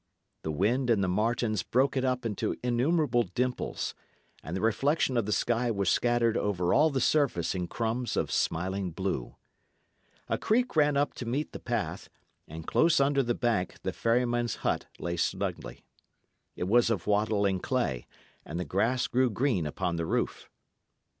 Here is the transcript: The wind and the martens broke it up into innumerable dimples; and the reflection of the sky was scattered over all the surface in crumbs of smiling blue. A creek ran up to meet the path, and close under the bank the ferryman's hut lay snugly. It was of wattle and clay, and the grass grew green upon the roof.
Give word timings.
The 0.41 0.49
wind 0.51 0.89
and 0.89 1.03
the 1.03 1.07
martens 1.07 1.61
broke 1.61 1.95
it 1.95 2.03
up 2.03 2.25
into 2.25 2.55
innumerable 2.63 3.21
dimples; 3.21 3.93
and 4.41 4.57
the 4.57 4.61
reflection 4.61 5.15
of 5.15 5.27
the 5.27 5.31
sky 5.31 5.69
was 5.69 5.91
scattered 5.91 6.35
over 6.35 6.73
all 6.73 6.89
the 6.89 6.99
surface 6.99 7.53
in 7.53 7.67
crumbs 7.67 8.17
of 8.17 8.31
smiling 8.31 8.89
blue. 8.89 9.35
A 10.27 10.39
creek 10.39 10.75
ran 10.75 10.97
up 10.97 11.13
to 11.13 11.27
meet 11.27 11.51
the 11.51 11.59
path, 11.59 12.09
and 12.47 12.65
close 12.65 12.99
under 12.99 13.21
the 13.21 13.35
bank 13.35 13.75
the 13.83 13.93
ferryman's 13.93 14.55
hut 14.65 14.87
lay 14.97 15.17
snugly. 15.17 15.85
It 16.55 16.63
was 16.67 16.89
of 16.89 17.05
wattle 17.05 17.45
and 17.45 17.61
clay, 17.61 18.07
and 18.43 18.59
the 18.59 18.65
grass 18.65 19.05
grew 19.05 19.29
green 19.29 19.67
upon 19.67 19.97
the 19.97 20.07
roof. 20.07 20.49